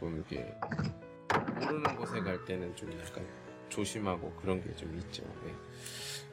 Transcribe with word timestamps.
조금 0.00 0.16
이렇게 0.16 0.54
모르는 1.60 1.94
곳에 1.96 2.20
갈 2.20 2.42
때는 2.46 2.74
좀 2.74 2.90
약간 2.98 3.26
조심하고 3.68 4.32
그런 4.40 4.62
게 4.62 4.74
좀 4.74 4.96
있죠. 4.96 5.22
예. 5.46 5.54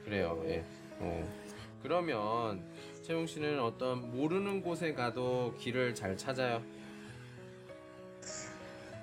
그래요. 0.05 0.41
예. 0.45 0.63
어. 0.99 1.47
그러면 1.83 2.63
채용 3.03 3.27
씨는 3.27 3.59
어떤 3.61 4.09
모르는 4.09 4.61
곳에 4.61 4.93
가도 4.93 5.53
길을 5.59 5.93
잘 5.95 6.15
찾아요? 6.15 6.63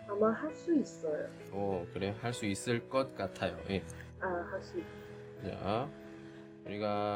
아마 0.08 0.30
할 0.32 0.54
수 0.54 0.74
있어요. 0.74 1.28
어, 1.52 1.86
그래. 1.92 2.14
할 2.20 2.32
수 2.32 2.46
있을 2.46 2.88
것 2.88 3.14
같아요. 3.14 3.58
예. 3.70 3.82
아, 4.20 4.26
할 4.50 4.62
수 4.62 4.78
있어요. 4.78 5.58
자, 5.60 5.88
우리가 6.64 7.13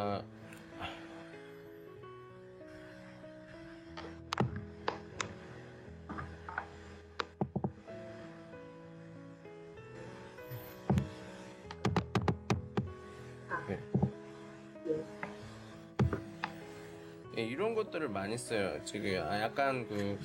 이런 17.58 17.74
것들을 17.74 18.08
많이 18.08 18.38
써요. 18.38 18.78
지금 18.84 19.20
아, 19.20 19.40
약간 19.40 19.84
그 19.88 20.16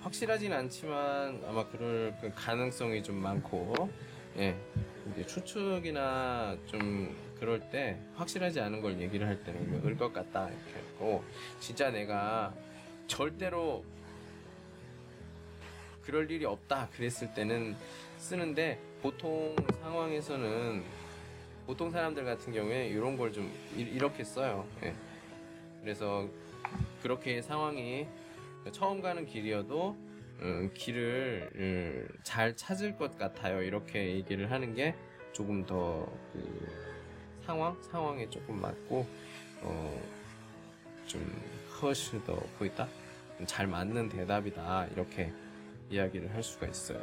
확실하진 0.00 0.50
않지만 0.54 1.42
아마 1.46 1.68
그럴 1.68 2.14
그 2.18 2.32
가능성이 2.34 3.02
좀 3.02 3.16
많고, 3.16 3.90
예, 4.38 4.56
이제 5.12 5.26
추측이나 5.26 6.56
좀 6.64 7.14
그럴 7.38 7.60
때 7.68 7.98
확실하지 8.14 8.62
않은 8.62 8.80
걸 8.80 8.98
얘기를 9.02 9.26
할 9.26 9.44
때는 9.44 9.84
을것 9.84 10.14
같다 10.14 10.48
이렇게 10.48 10.80
하고, 10.94 11.22
진짜 11.60 11.90
내가 11.90 12.54
절대로 13.06 13.84
그럴 16.04 16.30
일이 16.30 16.46
없다 16.46 16.88
그랬을 16.94 17.34
때는 17.34 17.76
쓰는데 18.16 18.80
보통 19.02 19.54
상황에서는 19.82 20.82
보통 21.66 21.90
사람들 21.90 22.24
같은 22.24 22.50
경우에 22.50 22.86
이런 22.88 23.18
걸 23.18 23.30
좀 23.30 23.52
이렇게 23.76 24.24
써요. 24.24 24.66
예. 24.84 24.94
그래서 25.82 26.26
그렇게 27.02 27.40
상황이 27.42 28.06
처음 28.72 29.00
가는 29.00 29.24
길이어도 29.26 29.96
음, 30.40 30.70
길을 30.74 31.50
음, 31.56 32.08
잘 32.22 32.54
찾을 32.56 32.96
것 32.96 33.18
같아요. 33.18 33.62
이렇게 33.62 34.14
얘기를 34.14 34.50
하는 34.50 34.74
게 34.74 34.94
조금 35.32 35.64
더 35.66 36.08
그 36.32 36.88
상황 37.44 37.80
상황에 37.82 38.28
조금 38.28 38.60
맞고 38.60 39.06
어, 39.62 40.02
좀 41.06 41.42
훨씬 41.80 42.22
더 42.24 42.36
보이다 42.58 42.86
잘 43.46 43.66
맞는 43.66 44.10
대답이다 44.10 44.86
이렇게 44.92 45.32
이야기를 45.88 46.34
할 46.34 46.42
수가 46.42 46.66
있어요. 46.66 47.02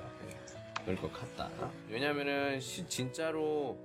그럴 0.84 0.96
것 0.98 1.12
같다. 1.12 1.50
왜냐면은 1.90 2.60
시- 2.60 2.88
진짜로 2.88 3.76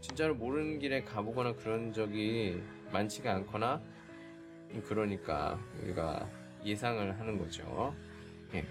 진짜로 0.00 0.34
모르는 0.34 0.78
길에 0.78 1.02
가보거나 1.02 1.52
그런 1.56 1.92
적이 1.92 2.62
많지가 2.92 3.34
않거나 3.34 3.82
그러니까 4.86 5.58
우리가 5.82 6.28
예상을 6.64 7.18
하는 7.18 7.38
거죠. 7.38 7.94
예. 8.54 8.64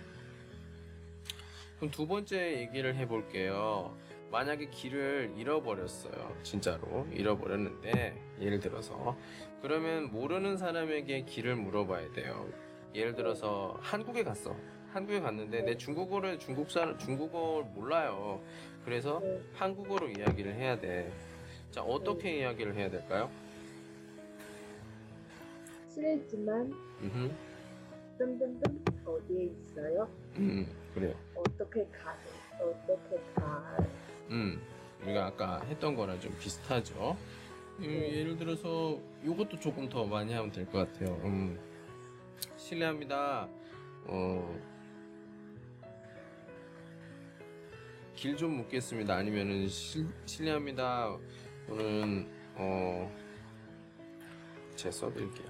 그럼 1.78 1.91
두 1.91 2.08
번째 2.08 2.59
얘기를 2.59 2.95
해볼게요. 2.95 3.95
만약에 4.31 4.69
길을 4.69 5.33
잃어버렸어요. 5.38 6.38
진짜로 6.44 7.08
잃어버렸는데 7.11 8.16
예를 8.39 8.59
들어서 8.59 9.17
그러면 9.61 10.11
모르는 10.11 10.58
사람에게 10.58 11.23
길을 11.23 11.56
물어봐야 11.56 12.11
돼요. 12.13 12.47
예를 12.94 13.16
들어서 13.16 13.78
한국에 13.81 14.23
갔어. 14.23 14.56
한국에 14.91 15.19
갔는데 15.19 15.61
내 15.61 15.78
중국어를 15.78 16.39
중국 16.39 16.69
사람 16.72 16.97
중국어 16.97 17.63
몰라요. 17.73 18.41
그래서 18.86 19.19
네. 19.23 19.41
한국어로 19.53 20.09
이야기를 20.09 20.56
해야 20.56 20.80
돼. 20.80 21.11
자 21.72 21.81
어떻게 21.84 22.39
이야기를 22.39 22.75
해야 22.75 22.89
될까요? 22.89 23.30
실례지만 26.04 26.72
음, 27.02 27.38
뜸뜸뜸 28.18 28.84
어디에 29.06 29.44
있어요? 29.46 30.10
음, 30.38 30.66
그래요. 30.94 31.14
어떻게 31.36 31.86
가요? 31.88 32.18
어떻게 32.62 33.22
가? 33.36 33.78
음, 34.30 34.62
우리가 35.04 35.26
아까 35.28 35.62
했던 35.66 35.96
거랑 35.96 36.18
좀 36.22 36.34
비슷하죠. 36.40 37.18
음, 37.80 37.84
예를 37.84 38.38
들어서 38.38 38.98
이것도 39.24 39.60
조금 39.60 39.90
더 39.90 40.06
많이 40.06 40.34
하면 40.34 40.52
될 40.52 40.66
것 40.68 40.92
같아요. 40.92 41.16
음, 41.26 41.60
실례합니다. 42.56 43.50
어, 44.06 44.58
길 48.16 48.36
좀 48.38 48.56
묻겠습니다. 48.58 49.16
아니면은 49.16 49.68
실, 49.68 50.08
실례합니다. 50.26 51.18
저는 51.68 52.28
어, 52.56 53.12
제 54.76 54.90
써드릴게요. 54.92 55.48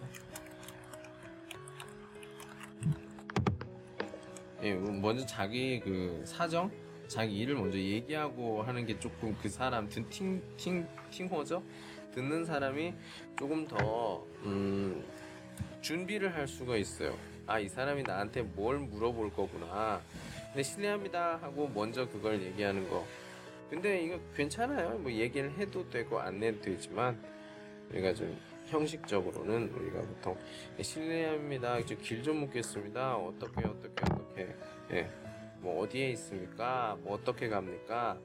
예, 4.61 4.73
먼저 4.73 5.25
자기 5.25 5.79
그 5.79 6.21
사정, 6.25 6.69
자기 7.07 7.39
일을 7.39 7.55
먼저 7.55 7.77
얘기하고 7.77 8.61
하는 8.61 8.85
게 8.85 8.99
조금 8.99 9.35
그 9.41 9.47
사람 9.47 9.87
든 9.87 10.07
팅, 10.09 10.41
팅, 10.57 10.85
팅호죠? 11.09 11.63
듣는 12.13 12.43
사람이 12.43 12.93
조금 13.37 13.65
더, 13.65 14.25
음, 14.43 15.03
준비를 15.81 16.35
할 16.35 16.47
수가 16.47 16.75
있어요. 16.75 17.17
아, 17.47 17.57
이 17.59 17.69
사람이 17.69 18.03
나한테 18.03 18.41
뭘 18.41 18.79
물어볼 18.79 19.31
거구나. 19.31 20.01
근데 20.47 20.61
실례합니다 20.61 21.37
하고 21.41 21.69
먼저 21.73 22.07
그걸 22.09 22.41
얘기하는 22.41 22.89
거. 22.89 23.05
근데 23.69 24.03
이거 24.03 24.19
괜찮아요. 24.35 24.97
뭐 24.97 25.11
얘기를 25.11 25.51
해도 25.57 25.87
되고 25.89 26.19
안 26.19 26.41
해도 26.41 26.59
되지만, 26.59 27.17
좀 28.13 28.37
형식적으로는 28.69 29.69
우리가 29.73 30.01
보통 30.01 30.37
실례합니다. 30.81 31.79
길 31.81 32.23
좀 32.23 32.37
묻겠습니다. 32.41 33.15
어떻게 33.17 33.65
어떻게 33.67 34.03
어떻게 34.13 34.55
예. 34.91 35.09
뭐 35.59 35.81
어디에 35.83 36.11
있습니까? 36.11 36.97
뭐 37.01 37.15
어떻게 37.15 37.49
갑니까? 37.49 38.17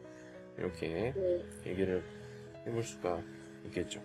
이렇게 0.56 1.12
네. 1.16 1.44
얘기를 1.66 2.04
해볼 2.66 2.82
수가 2.82 3.20
있겠죠. 3.66 4.00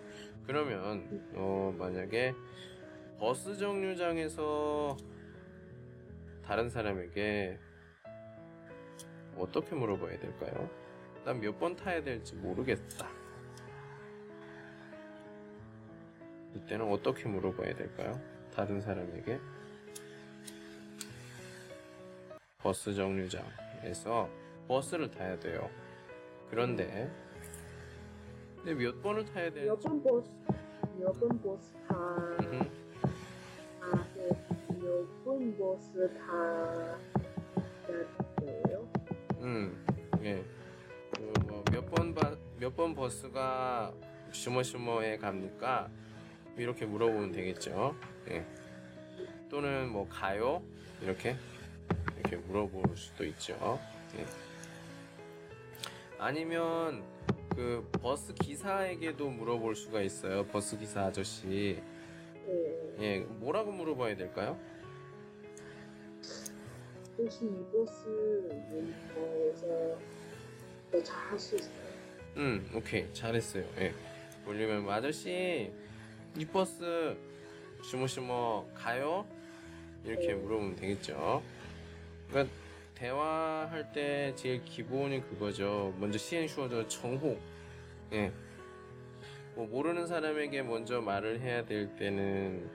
그러면 0.46 1.30
어 1.34 1.72
만약에 1.78 2.34
버스 3.18 3.56
정류장에서 3.56 4.96
다른 6.44 6.68
사람에게 6.68 7.58
어떻게 9.36 9.74
물어봐야 9.76 10.18
될까요? 10.18 10.68
난 11.24 11.38
몇 11.38 11.58
번 11.58 11.76
타야 11.76 12.02
될지 12.02 12.34
모르겠다. 12.34 13.06
이때는 16.54 16.90
어떻게 16.90 17.28
물어봐야 17.28 17.74
될까요? 17.74 18.20
다른 18.54 18.80
사람에게 18.80 19.38
버스 22.58 22.94
정류장에서 22.94 24.28
버스를 24.68 25.10
타야 25.10 25.38
돼요. 25.38 25.70
그런데 26.50 27.10
근데 28.56 28.74
몇 28.74 29.00
번을 29.02 29.24
타야 29.24 29.50
되는지 29.50 29.68
몇번 29.88 30.02
버스 30.02 30.30
몇번 30.98 31.40
버스 31.42 31.72
타? 31.88 31.94
아, 33.80 34.06
네. 34.14 34.28
몇번 34.68 35.56
버스 35.56 36.12
타야 36.14 36.98
돼요? 38.36 38.88
음, 39.40 39.84
예. 40.22 40.44
그뭐 41.12 41.64
몇번 41.72 42.14
몇 42.58 42.76
번 42.76 42.94
버스가 42.94 43.92
슈머슈머에 44.32 45.16
갑니까? 45.16 45.88
이렇게 46.56 46.86
물어보면 46.86 47.32
되겠죠. 47.32 47.94
예. 48.30 48.44
또는 49.48 49.88
뭐 49.88 50.08
가요? 50.08 50.62
이렇게 51.02 51.36
이렇게 52.18 52.36
물어볼 52.36 52.96
수도 52.96 53.24
있죠. 53.26 53.78
예. 54.18 54.26
아니면 56.18 57.02
그 57.54 57.88
버스 58.00 58.34
기사에게도 58.34 59.28
물어볼 59.30 59.74
수가 59.74 60.02
있어요. 60.02 60.46
버스 60.46 60.78
기사 60.78 61.06
아저씨. 61.06 61.82
네. 62.46 62.96
예, 63.00 63.18
뭐라고 63.20 63.72
물어봐야 63.72 64.16
될까요? 64.16 64.58
혹시 67.18 67.44
이 67.44 67.64
버스 67.72 68.06
더 70.90 71.02
잘할 71.02 71.38
수 71.38 71.56
있어요? 71.56 71.90
음, 72.36 72.70
오케이. 72.74 73.12
잘했어요. 73.12 73.64
예. 73.78 73.94
올리면 74.46 74.84
뭐, 74.84 74.92
아저씨, 74.92 75.72
이 76.36 76.44
버스 76.44 77.16
슈머슈머 77.82 78.66
가요? 78.74 79.26
이렇게 80.04 80.28
네. 80.28 80.34
물어보면 80.34 80.76
되겠죠. 80.76 81.42
그러니까 82.28 82.54
대화할 82.94 83.92
때 83.92 84.32
제일 84.36 84.64
기본이 84.64 85.22
그거죠. 85.22 85.94
먼저 85.98 86.18
시행슈어저 86.18 86.86
정호. 86.88 87.38
예. 88.12 88.32
뭐 89.54 89.66
모르는 89.66 90.06
사람에게 90.06 90.62
먼저 90.62 91.00
말을 91.00 91.40
해야 91.40 91.64
될 91.64 91.94
때는 91.96 92.70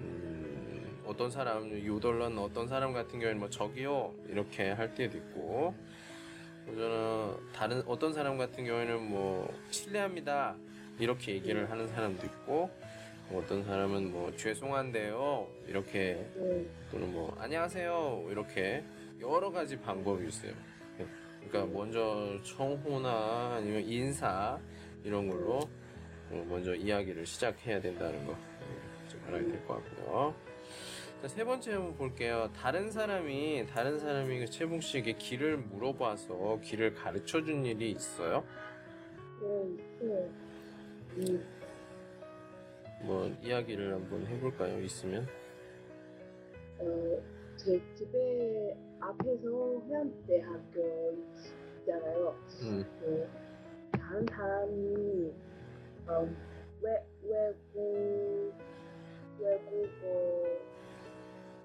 음, 0.00 1.02
어떤 1.06 1.30
사람 1.30 1.70
요덜런 1.70 2.38
어떤 2.38 2.68
사람 2.68 2.92
같은 2.92 3.18
경우에는 3.18 3.38
뭐 3.38 3.48
저기요 3.48 4.14
이렇게 4.28 4.70
할 4.70 4.94
때도 4.94 5.16
있고 5.16 5.74
저는 6.66 7.52
다른 7.52 7.82
어떤 7.86 8.12
사람 8.12 8.36
같은 8.36 8.64
경우에는 8.64 9.08
뭐 9.08 9.52
실례합니다 9.70 10.56
이렇게 10.98 11.32
얘기를 11.34 11.70
하는 11.70 11.86
사람도 11.88 12.24
있고 12.26 12.70
뭐 13.28 13.42
어떤 13.42 13.64
사람은 13.64 14.12
뭐 14.12 14.34
죄송한데요 14.36 15.48
이렇게 15.66 16.26
네. 16.36 16.64
또는 16.90 17.12
뭐 17.12 17.36
안녕하세요 17.40 18.28
이렇게 18.30 18.84
여러 19.20 19.50
가지 19.50 19.78
방법이 19.78 20.26
있어요. 20.28 20.52
네. 20.98 21.06
그러니까 21.48 21.76
먼저 21.76 22.38
청호나 22.44 23.56
아니면 23.56 23.82
인사 23.82 24.58
이런 25.04 25.28
걸로 25.28 25.60
어, 26.30 26.46
먼저 26.48 26.74
이야기를 26.74 27.24
시작해야 27.26 27.80
된다는 27.80 28.26
거 28.26 28.32
네, 28.32 29.08
좀 29.08 29.20
알아야 29.28 29.42
될 29.42 29.66
것 29.66 29.74
같고요. 29.84 30.34
자, 31.22 31.28
세 31.28 31.44
번째 31.44 31.72
한번 31.72 31.96
볼게요. 31.96 32.50
다른 32.54 32.90
사람이 32.90 33.66
다른 33.72 33.98
사람이 33.98 34.38
그 34.40 34.46
채봉 34.46 34.80
씨에게 34.80 35.12
길을 35.14 35.56
물어봐서 35.58 36.60
길을 36.62 36.94
가르쳐 36.94 37.42
준 37.42 37.64
일이 37.64 37.90
있어요? 37.92 38.44
네, 39.40 39.76
네. 40.00 40.30
음, 41.16 41.46
뭐 43.02 43.26
이야기를 43.42 43.94
한번 43.94 44.26
해볼까요? 44.26 44.78
있으면? 44.80 45.26
어, 46.78 47.22
제 47.56 47.80
집에 47.94 48.76
앞에서 49.00 49.82
해안대학교 49.88 51.16
있잖아요. 51.80 52.36
음, 52.62 52.84
그 53.00 53.28
다른 53.92 54.26
사람이 54.26 55.32
어, 56.08 56.28
외 56.82 57.04
외국 57.22 58.54
외국어 59.38 60.44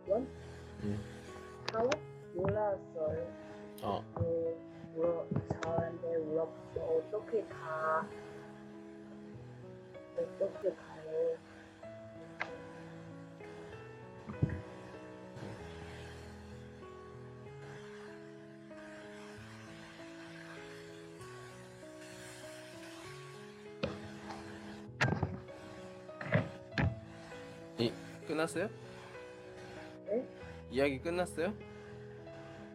원 0.07 0.27
음. 0.83 0.97
사원 1.71 1.89
몰랐어요. 2.33 3.27
어, 3.83 4.03
그 4.15 4.57
물어 4.95 5.25
저한테 5.61 6.17
물어봤어 6.19 6.81
어떻게 6.81 7.43
가 10.25 10.45
어떻게 10.45 10.69
가요? 10.69 11.37
이 27.79 27.91
끝났어요? 28.27 28.69
네? 30.05 30.27
이야기 30.69 30.99
끝났어요? 30.99 31.53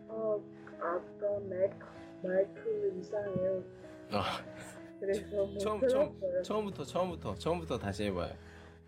어 0.08 0.40
아까 0.80 1.40
마이크 1.48 1.86
마이크 2.22 2.94
이상해요. 2.98 3.62
아. 4.12 4.40
그래서 5.00 5.44
못 5.46 5.58
처음- 5.58 5.80
들었어요. 5.80 6.42
처음부터 6.42 6.84
처음부터 6.84 7.34
처음부터 7.34 7.78
다시 7.78 8.04
해봐요. 8.04 8.32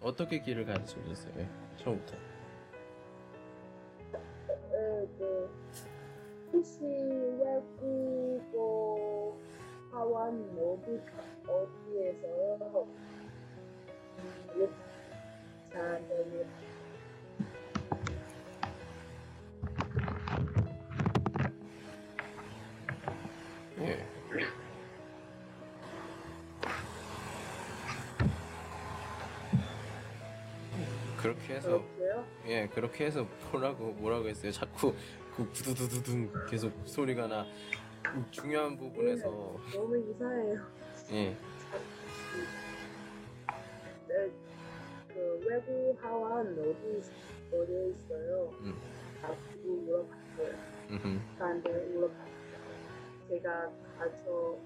어떻게 0.01 0.41
길을 0.41 0.65
가르쳐? 0.65 0.99
예, 1.37 1.49
처음부터. 1.77 2.17
네, 4.71 5.07
그 5.19 5.51
혹시 6.53 6.81
외국어 7.41 9.37
하원 9.91 10.41
어디 10.59 11.01
어디에서 11.47 12.87
음, 14.19 14.69
잘안 15.73 16.09
해서 31.59 31.69
그렇고요. 31.69 32.25
예 32.47 32.67
그렇게 32.69 33.07
해서 33.07 33.27
뭐라고 33.53 33.93
뭐라고 33.93 34.29
했어요? 34.29 34.51
자꾸 34.53 34.95
그 35.37 35.47
구두두두둥 35.53 36.33
계속 36.49 36.73
소리가 36.85 37.27
나. 37.27 37.47
그 38.03 38.25
중요한 38.31 38.77
부분에서 38.77 39.29
너무 39.75 39.99
이상해요. 39.99 40.57
예 41.13 41.37
네, 44.09 44.31
그 45.09 45.45
외국 45.47 45.99
하원 46.03 46.53
어디 46.59 47.03
어디에 47.53 47.89
있어요? 47.91 48.51
음. 48.61 48.75
아, 49.23 49.35
물어봤어요. 49.65 50.55
음흠. 50.91 51.19
저한테 51.39 51.71
물어봤어요. 51.87 52.29
제가 53.29 53.71
가서 53.99 54.59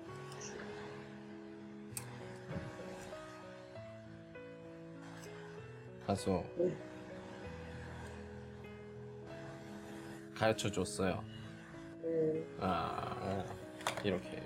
가서 6.06 6.44
네. 6.56 6.76
가르쳐 10.34 10.70
줬어요. 10.70 11.22
네, 12.02 12.44
아 12.58 13.44
이렇게 14.02 14.42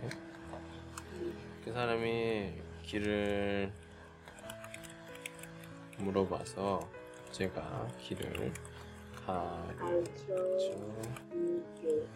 그 1.65 1.73
사람이 1.73 2.53
길을 2.83 3.73
물어봐서 5.99 6.89
제가 7.33 7.89
길을 7.99 8.53
가르쳐 9.25 10.59
줄게. 10.59 12.07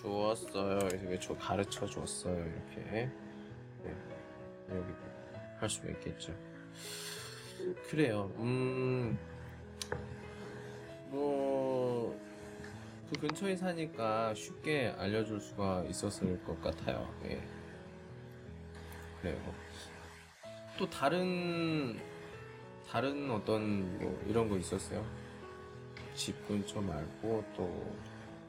주었어요. 0.00 0.78
이렇게 0.92 1.18
저 1.18 1.36
가르쳐 1.36 1.84
줬어요. 1.86 2.36
이렇게 2.36 3.10
네. 3.82 3.92
여기 4.70 4.92
할 5.58 5.68
수가 5.68 5.88
있겠죠. 5.90 6.32
그래요. 7.88 8.30
음, 8.38 9.18
뭐, 11.10 12.18
그 13.10 13.20
근처에 13.20 13.56
사니까 13.56 14.34
쉽게 14.34 14.94
알려줄 14.98 15.40
수가 15.40 15.84
있었을 15.88 16.42
것 16.44 16.60
같아요. 16.60 17.12
예. 17.24 17.42
그래요. 19.20 19.54
또 20.78 20.88
다른, 20.88 21.98
다른 22.88 23.30
어떤 23.30 23.98
뭐 23.98 24.22
이런 24.28 24.48
거 24.48 24.56
있었어요? 24.56 25.04
집 26.14 26.46
근처 26.46 26.80
말고 26.80 27.44
또, 27.56 27.62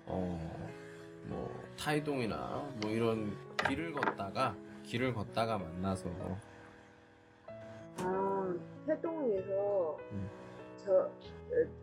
어, 0.06 0.78
뭐, 1.26 1.68
타이동이나 1.78 2.70
뭐 2.82 2.92
이런 2.92 3.38
길을 3.68 3.94
걷다가, 3.94 4.56
길을 4.84 5.14
걷다가 5.14 5.58
만나서, 5.58 6.10
아, 6.10 6.38
태동에서 8.90 9.98
음. 10.12 10.30
저 10.84 10.94
어, 11.02 11.12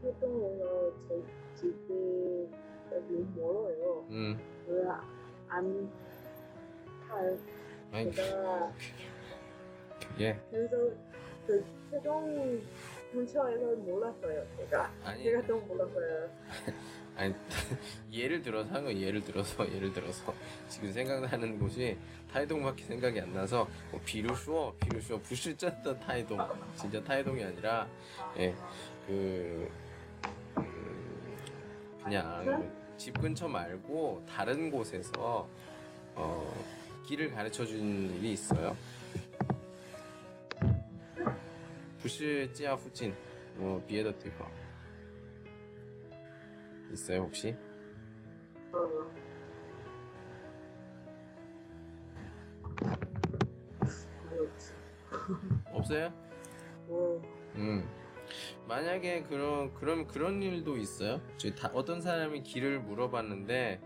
태동에서 0.03 0.93
제 1.09 1.23
집이 1.55 2.51
너무 2.91 3.27
멀어요. 3.37 4.05
음, 4.11 4.39
왜안 4.67 5.91
탈? 7.07 7.39
아니, 7.93 8.13
제가 8.13 8.73
예. 10.19 10.41
그래서 10.51 10.91
그 11.47 11.65
태동 11.93 12.61
근처에서 13.13 13.77
몰랐어요. 13.77 14.45
제가 14.57 14.91
아니, 15.05 15.23
제가 15.23 15.47
너무 15.47 15.65
몰랐어요. 15.67 16.29
아니 17.17 17.35
예를 18.13 18.43
들어서 18.43 18.71
한거 18.75 18.93
예를 18.93 19.23
들어서 19.25 19.67
예를 19.73 19.93
들어서. 19.93 20.35
지금 20.69 20.93
생각나는 20.93 21.59
곳이 21.59 21.97
타이동밖에 22.33 22.85
생각이 22.85 23.21
안 23.21 23.33
나서 23.33 23.69
뭐 23.91 24.01
비루쇼 24.05 24.75
비루쇼 24.81 25.21
부실전던 25.23 26.01
타이동. 26.01 26.39
진짜 26.75 27.03
타이동이 27.03 27.43
아니라 27.43 27.89
예그 28.39 29.71
음, 30.59 31.37
그냥 32.05 32.71
집 32.99 33.19
근처 33.21 33.49
말고 33.49 34.25
다른 34.29 34.71
곳에서 34.71 35.49
어 36.15 36.65
길을 37.07 37.31
가르쳐 37.31 37.65
준 37.65 38.15
일이 38.19 38.33
있어요. 38.33 38.77
부실 42.01 42.53
찌아 42.53 42.75
후진. 42.75 43.15
뭐 43.57 43.83
비에더 43.89 44.13
티퍼 44.19 44.47
있어요 46.93 47.23
혹시? 47.23 47.57
없어요? 55.73 56.13
어. 56.89 57.23
음. 57.57 57.89
만약에 58.67 59.23
그런 59.25 59.73
그런 59.75 60.07
그런 60.07 60.43
일도 60.43 60.77
있어요. 60.77 61.21
저희 61.37 61.55
다 61.55 61.71
어떤 61.73 62.01
사람이 62.01 62.43
길을 62.43 62.81
물어봤는데 62.81 63.81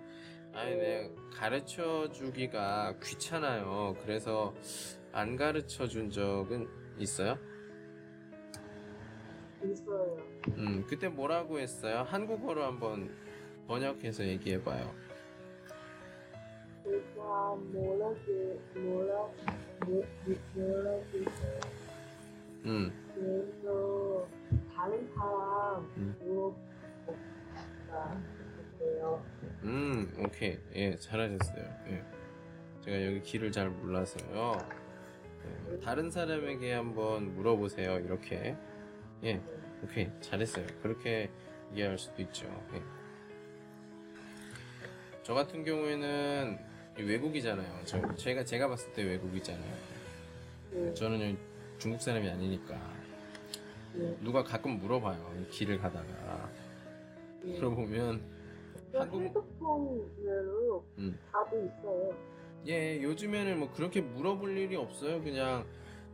아니 0.54 0.76
내 0.76 1.10
가르쳐 1.32 2.10
주기가 2.10 2.94
귀찮아요. 3.02 3.96
그래서 4.02 4.54
안 5.12 5.36
가르쳐 5.36 5.86
준 5.86 6.10
적은 6.10 6.68
있어요? 6.98 7.38
있어요. 9.66 10.16
음, 10.56 10.84
그때 10.88 11.08
뭐라고 11.08 11.58
했어요? 11.58 12.04
한국어로 12.06 12.64
한번 12.64 13.10
번역해서 13.66 14.24
얘기해봐요. 14.24 14.90
제가 16.84 17.54
뭐라고 17.56 18.60
뭐라 18.74 19.14
뭐 19.86 20.04
뭐라고 20.54 21.04
했어요. 21.14 21.60
음, 22.64 22.92
그래서 23.14 24.26
다른 24.74 25.08
사람 25.14 25.80
음. 25.96 26.14
물어보다 26.20 28.20
그래요. 28.78 29.24
음, 29.62 30.12
오케이. 30.18 30.58
예, 30.74 30.96
잘하셨어요. 30.96 31.64
예. 31.88 32.04
제가 32.80 33.06
여기 33.06 33.22
길을 33.22 33.52
잘 33.52 33.68
몰라서요. 33.70 34.58
예, 35.70 35.80
다른 35.80 36.10
사람에게 36.10 36.72
한번 36.72 37.34
물어보세요. 37.34 37.98
이렇게. 38.00 38.56
예, 39.24 39.40
오케이. 39.84 40.08
잘했어요. 40.20 40.66
그렇게 40.82 41.30
이해할 41.74 41.98
수도 41.98 42.22
있죠. 42.22 42.46
예. 42.74 42.82
저 45.22 45.34
같은 45.34 45.62
경우에는 45.64 46.58
외국이잖아요. 46.98 47.84
저, 47.84 48.14
제가, 48.16 48.44
제가 48.44 48.68
봤을 48.68 48.92
때 48.92 49.02
외국이잖아요. 49.02 49.74
네, 50.72 50.94
저는 50.94 51.38
중국 51.78 52.00
사람이 52.00 52.28
아니니까. 52.28 52.74
네, 53.94 54.16
누가 54.20 54.42
가끔 54.42 54.78
물어봐요. 54.78 55.34
이 55.40 55.50
길을 55.50 55.78
가다가. 55.78 56.50
네. 57.42 57.54
물어보면, 57.54 58.22
그 58.92 58.98
한국- 58.98 59.22
핸드폰으로 59.22 60.84
음. 60.98 61.18
답이 61.32 61.56
있어요. 61.56 62.14
예, 62.66 63.02
요즘에는 63.02 63.58
뭐 63.58 63.72
그렇게 63.72 64.00
물어볼 64.00 64.56
일이 64.56 64.76
없어요. 64.76 65.22
그냥 65.22 65.64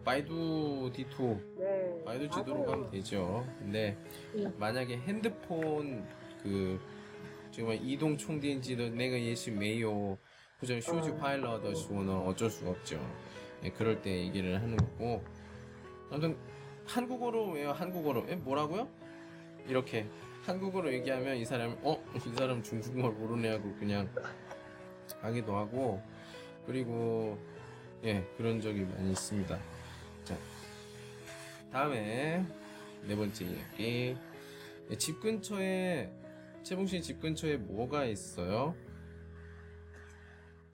바이두 0.06 0.92
디토, 0.94 1.40
네. 1.58 2.04
바이두 2.04 2.30
지도로 2.30 2.60
맞아요. 2.60 2.70
가면 2.70 2.90
되죠. 2.92 3.44
근데 3.58 3.98
네. 4.32 4.46
만약에 4.56 4.98
핸드폰 4.98 6.06
그 6.44 6.80
지금 7.50 7.72
이동 7.72 8.16
총電지도 8.16 8.88
내가 8.88 9.18
예시 9.18 9.50
메요 9.50 10.16
후전 10.60 10.80
쇼즈 10.80 11.10
어. 11.10 11.16
파일러 11.16 11.60
더 11.60 11.75
주어는 11.75 12.18
어쩔 12.18 12.48
수가 12.48 12.70
없죠. 12.70 13.00
예, 13.64 13.70
그럴 13.70 14.00
때 14.00 14.16
얘기를 14.16 14.54
하는 14.62 14.76
거고. 14.76 15.25
아무튼 16.08 16.36
한국어로 16.86 17.50
왜요? 17.50 17.72
한국어로 17.72 18.26
예, 18.28 18.36
뭐라고요? 18.36 18.88
이렇게 19.66 20.06
한국어로 20.44 20.92
얘기하면 20.92 21.36
이 21.36 21.44
사람 21.44 21.76
어? 21.82 22.00
이 22.14 22.36
사람 22.36 22.62
중국말 22.62 23.10
모르네 23.10 23.48
하고 23.48 23.75
그냥 23.75 24.08
하기도 25.20 25.56
하고 25.56 26.00
그리고 26.64 27.36
예 28.04 28.25
그런 28.36 28.60
적이 28.60 28.82
많이 28.84 29.10
있습니다. 29.10 29.75
자 31.76 31.80
다음에 31.83 32.42
네 33.06 33.14
번째 33.14 33.45
이야기 33.45 34.16
예, 34.90 34.97
집 34.97 35.21
근처에 35.21 36.11
채봉 36.62 36.87
씨 36.87 37.02
집 37.02 37.21
근처에 37.21 37.59
뭐가 37.59 38.06
있어요? 38.06 38.75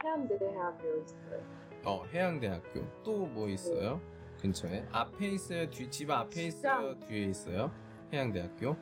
해양대학교 0.04 1.02
있어요. 1.02 1.42
어 1.84 2.04
해양대학교 2.06 3.02
또 3.02 3.26
뭐 3.26 3.48
있어요? 3.48 4.00
근처에 4.40 4.86
앞에 4.92 5.26
있어요? 5.30 5.68
뒤 5.70 5.90
집 5.90 6.08
앞에 6.08 6.44
있어요? 6.46 6.96
뒤에 7.00 7.24
있어요? 7.24 7.72
해양대학교 8.12 8.76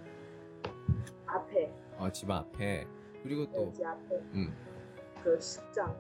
앞에, 1.25 1.73
어 1.97 2.11
집 2.11 2.31
앞에 2.31 2.87
그리고 3.23 3.51
또 3.51 3.65
네, 3.65 3.73
집 3.73 3.87
앞에 3.87 4.15
음, 4.35 4.55
그 5.25 5.41
시장, 5.41 5.99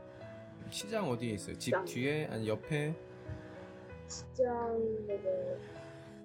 시장 0.69 1.09
어디에 1.09 1.33
있어요? 1.33 1.55
집 1.57 1.65
시장. 1.71 1.85
뒤에 1.87 2.27
아니 2.27 2.47
옆에 2.47 2.95
시장 4.07 4.77
그 5.07 5.80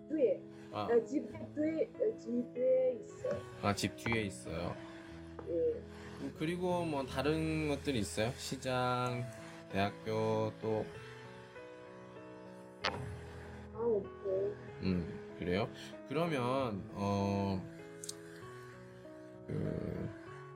뒤에, 0.09 0.41
아, 0.71 0.87
네, 0.87 1.03
집 1.05 1.25
뒤에, 1.55 1.89
네, 1.97 2.17
집 2.17 2.53
뒤에 2.53 2.99
있어요. 3.03 3.41
아, 3.61 3.73
집 3.75 3.95
뒤에 3.95 4.21
있어요. 4.23 4.75
예, 5.47 5.51
음, 6.21 6.33
그리고 6.37 6.83
뭐 6.85 7.05
다른 7.05 7.67
것들이 7.67 7.99
있어요? 7.99 8.31
시장, 8.37 9.25
대학교 9.71 10.51
또 10.61 10.85
아 13.75 13.79
오케이. 13.79 14.53
음, 14.83 15.35
그래요? 15.37 15.69
그러면 16.07 16.81
어, 16.93 17.61
그 19.47 20.09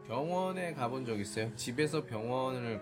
병원에 0.07 0.73
가본 0.73 1.05
적 1.05 1.19
있어요? 1.19 1.53
집에서 1.55 2.05
병원을 2.05 2.81